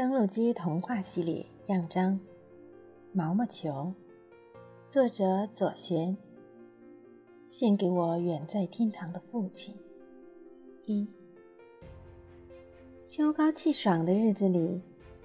[0.00, 2.14] 登录机童话系列样章，
[3.12, 3.68] 《毛毛球》，
[4.88, 6.16] 作者左旋。
[7.50, 9.74] 献给我远在天堂的父亲。
[10.86, 11.06] 一，
[13.04, 14.80] 秋高气爽的日子里，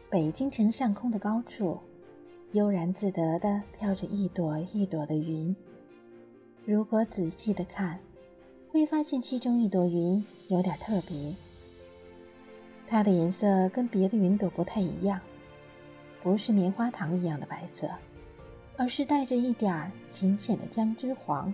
[0.09, 1.79] 北京城上空的高处，
[2.51, 5.55] 悠然自得地飘着一朵一朵的云。
[6.65, 8.01] 如果仔细的看，
[8.73, 11.33] 会发现其中一朵云有点特别。
[12.87, 15.19] 它的颜色跟别的云朵不太一样，
[16.21, 17.89] 不是棉花糖一样的白色，
[18.77, 21.53] 而是带着一点儿浅浅的姜汁黄。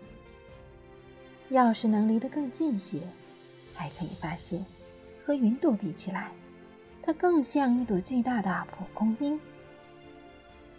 [1.50, 3.02] 要是能离得更近些，
[3.74, 4.66] 还可以发现，
[5.26, 6.32] 和云朵比起来，
[7.02, 9.40] 它更像一朵巨大的蒲公英。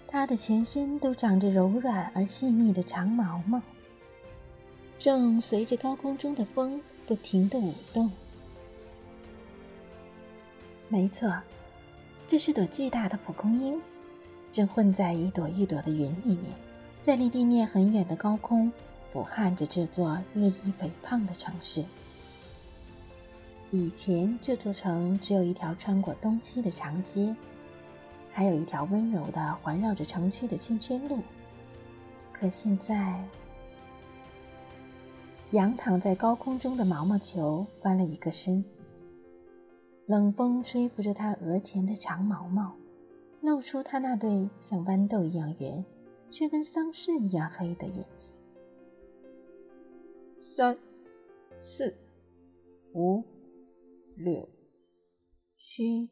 [0.06, 3.60] 它的全身都长着柔软而细密的长毛毛，
[4.98, 8.10] 正随着高空中的风不停地舞动。
[10.92, 11.34] 没错，
[12.26, 13.80] 这是朵巨大的蒲公英，
[14.52, 16.44] 正混在一朵一朵的云里面，
[17.00, 18.70] 在离地面很远的高空
[19.08, 21.82] 俯瞰着这座日益肥胖的城市。
[23.70, 27.34] 以前这座城只有一条穿过东西的长街，
[28.30, 31.20] 还有一条温柔的环绕着城区的圈圈路。
[32.34, 33.26] 可现在，
[35.52, 38.62] 仰躺在高空中的毛毛球翻了一个身。
[40.06, 42.76] 冷风吹拂着他额前的长毛毛，
[43.40, 45.84] 露出他那对像豌豆一样圆，
[46.28, 48.34] 却跟桑葚一样黑的眼睛。
[50.40, 50.76] 三、
[51.60, 51.94] 四、
[52.94, 53.22] 五、
[54.16, 54.48] 六、
[55.56, 56.10] 七。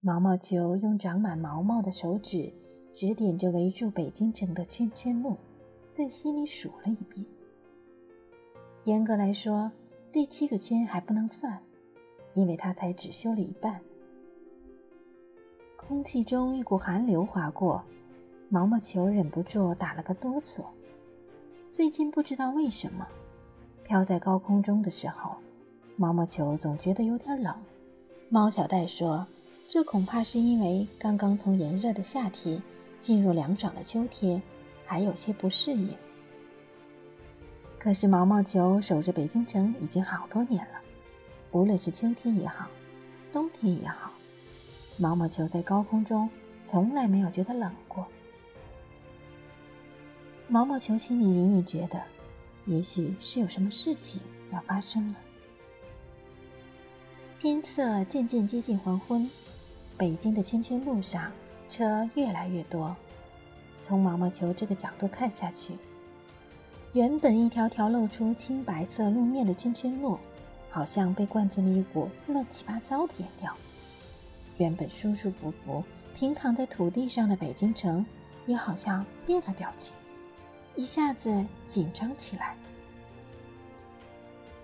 [0.00, 2.52] 毛毛球用长满毛毛的手指
[2.92, 5.38] 指点着围住北京城的圈圈路，
[5.94, 7.26] 在心里数了一遍。
[8.84, 9.72] 严格来说，
[10.12, 11.63] 第七个圈还不能算。
[12.34, 13.80] 因为他才只修了一半，
[15.76, 17.82] 空气中一股寒流划过，
[18.48, 20.64] 毛毛球忍不住打了个哆嗦。
[21.70, 23.06] 最近不知道为什么，
[23.82, 25.36] 飘在高空中的时候，
[25.96, 27.54] 毛毛球总觉得有点冷。
[28.28, 29.26] 猫小戴说
[29.68, 32.60] ：“这恐怕是因为刚刚从炎热的夏天
[32.98, 34.42] 进入凉爽的秋天，
[34.84, 35.94] 还有些不适应。”
[37.78, 40.80] 可是毛毛球守着北京城已经好多年了。
[41.54, 42.66] 无论是秋天也好，
[43.30, 44.10] 冬天也好，
[44.96, 46.28] 毛毛球在高空中
[46.64, 48.04] 从来没有觉得冷过。
[50.48, 52.02] 毛毛球心里隐隐觉得，
[52.66, 54.20] 也许是有什么事情
[54.50, 55.18] 要发生了。
[57.38, 59.30] 天色渐渐接近黄昏，
[59.96, 61.30] 北京的圈圈路上
[61.68, 62.96] 车越来越多。
[63.80, 65.74] 从毛毛球这个角度看下去，
[66.94, 70.18] 原本一条条露出青白色路面的圈圈路。
[70.74, 73.56] 好像被灌进了一股乱七八糟的颜料。
[74.56, 75.84] 原本舒舒服服
[76.16, 78.04] 平躺在土地上的北京城，
[78.44, 79.94] 也好像变了表情，
[80.74, 82.56] 一下子紧张起来。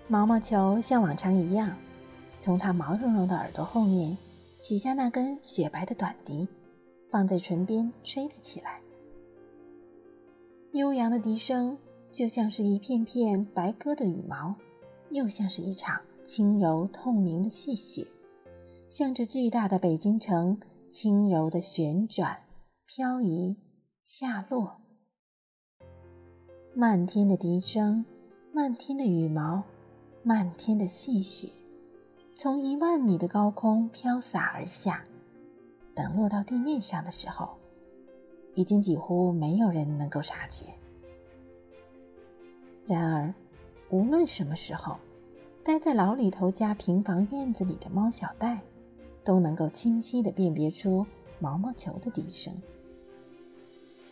[0.08, 1.76] 毛毛球像往常一样，
[2.40, 4.18] 从它毛茸茸的耳朵后面
[4.58, 6.48] 取下那根雪白的短笛，
[7.08, 8.80] 放在唇边吹了起来。
[10.72, 11.78] 悠扬的笛声，
[12.10, 14.56] 就像是一片片白鸽的羽毛。
[15.10, 18.06] 又像是一场轻柔透明的细雪，
[18.88, 22.44] 向着巨大的北京城轻柔的旋转、
[22.86, 23.56] 漂移、
[24.04, 24.80] 下落。
[26.74, 28.04] 漫天的笛声，
[28.52, 29.64] 漫天的羽毛，
[30.22, 31.48] 漫天的细雪，
[32.32, 35.04] 从一万米的高空飘洒而下。
[35.92, 37.48] 等落到地面上的时候，
[38.54, 40.66] 已经几乎没有人能够察觉。
[42.86, 43.34] 然而。
[43.90, 44.96] 无论什么时候，
[45.64, 48.60] 待在老李头家平房院子里的猫小戴，
[49.24, 51.04] 都能够清晰地辨别出
[51.40, 52.54] 毛毛球的笛声。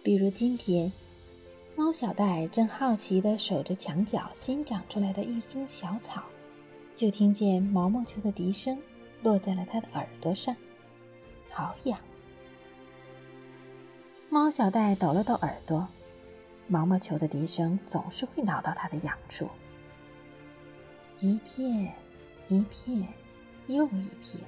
[0.02, 0.92] 比如今天，
[1.76, 6.24] 猫小戴正好奇地守着墙角新长出来的一株小草，
[6.92, 8.76] 就听见毛毛球的笛声
[9.22, 10.56] 落在了他的耳朵上，
[11.50, 11.96] 好痒。
[14.28, 15.86] 猫小戴抖了抖耳朵，
[16.66, 19.48] 毛毛球的笛声总是会挠到他的痒处。
[21.20, 21.92] 一片，
[22.46, 23.08] 一片，
[23.66, 24.40] 又一片。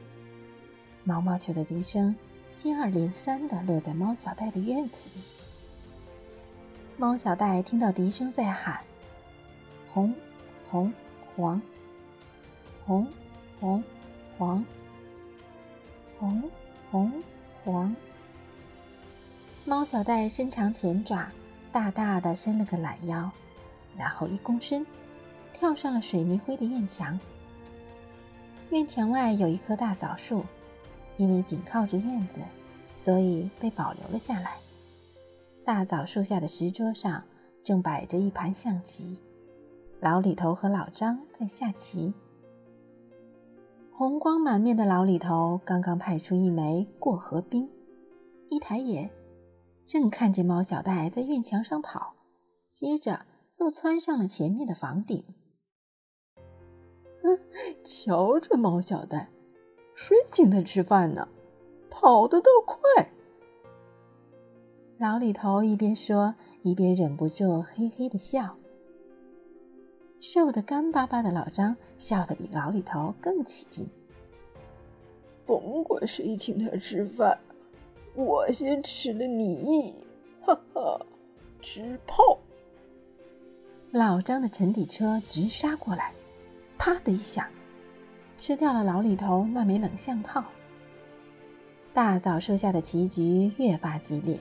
[1.03, 2.15] 毛毛球的笛声
[2.53, 5.23] 接二连三地落在猫小戴的院子里。
[6.97, 8.81] 猫小戴听到笛声在喊
[9.93, 10.15] ：“红，
[10.71, 10.93] 红，
[11.35, 11.61] 黄，
[12.87, 13.09] 红，
[13.59, 13.83] 红，
[14.39, 14.65] 黄，
[16.21, 16.51] 红，
[16.93, 17.23] 红，
[17.65, 17.97] 黄。”
[19.67, 21.33] 猫小戴伸长前爪，
[21.73, 23.33] 大大的伸了个懒腰，
[23.97, 24.87] 然后一躬身。
[25.61, 27.21] 跳上了水泥灰的院墙。
[28.71, 30.43] 院墙外有一棵大枣树，
[31.19, 32.41] 因为紧靠着院子，
[32.95, 34.57] 所以被保留了下来。
[35.63, 37.25] 大枣树下的石桌上
[37.63, 39.19] 正摆着一盘象棋，
[40.01, 42.15] 老李头和老张在下棋。
[43.93, 47.69] 红光满面的老李头刚刚派出一枚过河兵，
[48.49, 49.11] 一抬眼，
[49.85, 52.15] 正看见猫小戴在院墙上跑，
[52.71, 53.27] 接着
[53.59, 55.23] 又窜上了前面的房顶。
[57.85, 59.29] 瞧这猫小蛋，
[59.95, 61.29] 谁请他吃饭呢？
[61.89, 63.13] 跑得倒快！
[64.99, 68.57] 老李头一边说，一边忍不住嘿嘿的笑。
[70.21, 73.89] 瘦得干巴巴的老张笑得比老李头更起劲。
[75.47, 77.41] 甭管谁请他吃饭，
[78.15, 80.07] 我先吃了你！
[80.43, 81.07] 哈哈，
[81.61, 82.39] 吃炮！
[83.91, 86.13] 老张的沉底车直杀过来，
[86.83, 87.51] 啪的一下，
[88.39, 90.43] 吃掉了老李头那枚冷象炮。
[91.93, 94.41] 大枣树下的棋局越发激烈，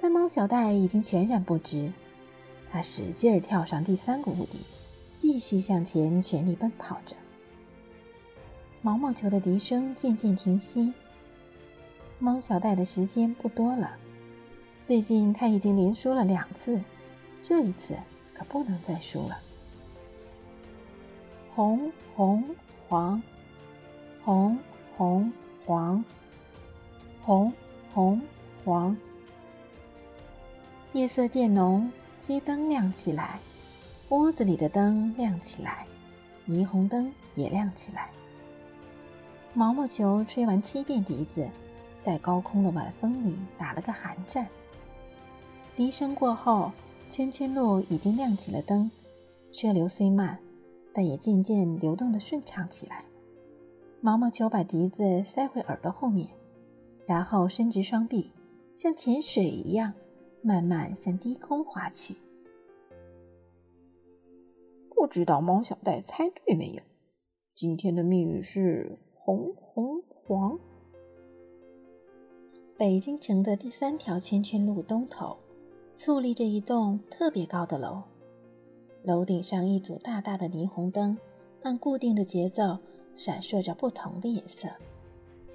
[0.00, 1.92] 但猫小戴已经全然不知。
[2.70, 4.58] 他使劲儿跳上第三个屋顶。
[5.14, 7.14] 继续向前，全力奔跑着。
[8.80, 10.94] 毛毛球的笛声渐渐停息。
[12.18, 13.90] 猫小戴的时间不多了，
[14.80, 16.80] 最近他已经连输了两次，
[17.42, 17.94] 这一次
[18.32, 19.38] 可不能再输了。
[21.54, 22.42] 红红
[22.88, 23.22] 黄，
[24.24, 24.58] 红
[24.96, 25.30] 红
[25.66, 26.02] 黄，
[27.22, 27.52] 红
[27.92, 28.22] 红
[28.64, 28.96] 黄。
[30.94, 33.38] 夜色渐浓，街灯亮起来。
[34.08, 35.86] 屋子里的灯亮起来，
[36.48, 38.10] 霓虹灯也亮起来。
[39.52, 41.50] 毛毛球吹完七遍笛子，
[42.00, 44.46] 在高空的晚风里打了个寒战。
[45.76, 46.72] 笛声过后，
[47.10, 48.90] 圈圈路已经亮起了灯，
[49.50, 50.38] 车流虽慢，
[50.92, 53.04] 但也渐渐流动的顺畅起来。
[54.00, 56.28] 毛毛球把笛子塞回耳朵后面，
[57.06, 58.32] 然后伸直双臂，
[58.74, 59.94] 像潜水一样，
[60.42, 62.16] 慢慢向低空滑去。
[64.94, 66.82] 不知道猫小戴猜对没有？
[67.54, 70.58] 今天的谜语是红红黄。
[72.76, 75.36] 北京城的第三条圈圈路东头，
[75.96, 78.02] 矗立着一栋特别高的楼，
[79.04, 81.18] 楼顶上一组大大的霓虹灯，
[81.62, 82.78] 按固定的节奏
[83.16, 84.68] 闪烁着不同的颜色：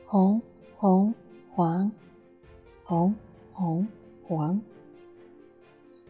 [0.05, 0.41] 红
[0.75, 1.13] 红
[1.49, 1.89] 黄，
[2.83, 3.15] 红
[3.53, 3.88] 红
[4.27, 4.61] 黄。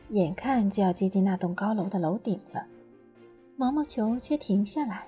[0.09, 2.65] 眼看就要接近那栋高楼的楼顶了。
[3.55, 5.07] 毛毛球却停下来，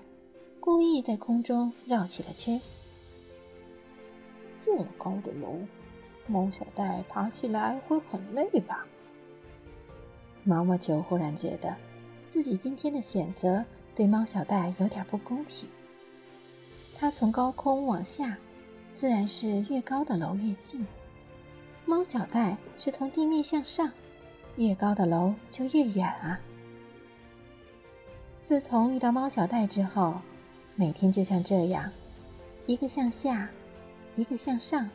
[0.59, 2.61] 故意在空中绕起了圈。
[4.61, 5.55] 这么高的楼，
[6.27, 8.85] 猫小戴爬起来会很累吧？
[10.43, 11.75] 毛毛球忽然觉得，
[12.29, 13.65] 自己今天的选择
[13.95, 15.67] 对猫小戴有点不公平。
[16.95, 18.37] 他从高空往下，
[18.93, 20.85] 自然是越高的楼越近；
[21.85, 23.91] 猫小戴是从地面向上，
[24.57, 26.39] 越高的楼就越远啊。
[28.41, 30.21] 自从遇到猫小戴之后，
[30.75, 31.91] 每天就像这样，
[32.67, 33.49] 一个向下，
[34.15, 34.87] 一个向上，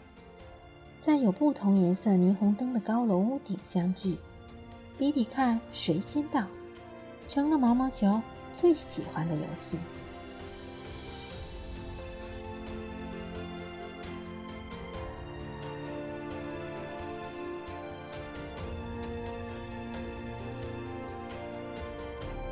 [1.01, 4.19] 在有不同颜色霓虹灯的高楼屋顶相聚，
[4.97, 6.47] 比比看谁先到，
[7.29, 8.21] 成了毛毛球
[8.53, 9.79] 最喜欢的游戏。